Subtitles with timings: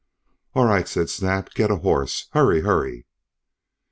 [0.55, 3.05] "'All right,' said Snap, 'get a horse, hurry hurry!'